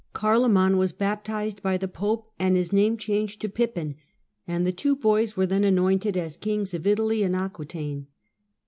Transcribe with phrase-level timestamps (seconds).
[0.15, 3.97] Carloman was baptised by the Pope and his name changed to Pippin;
[4.47, 8.07] and the two boys were then anointed as Kings of Italy and Aquetaine.